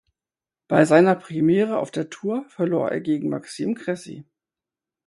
[0.67, 4.25] Bei seiner Premiere auf der Tour verlor er gegen Maxime Cressy.